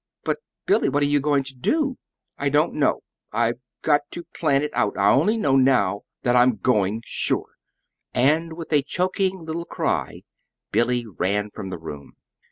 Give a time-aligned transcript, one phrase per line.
[0.23, 1.99] "But, Billy, what are you going to do?"
[2.35, 3.01] "I don't know.
[3.31, 4.97] I've got to plan it out.
[4.97, 7.51] I only know now that I'm going, sure!"
[8.11, 10.23] And with a choking little cry
[10.71, 12.13] Billy ran from the room.